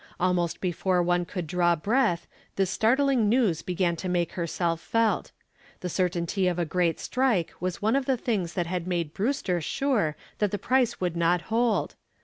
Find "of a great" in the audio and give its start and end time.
6.47-6.99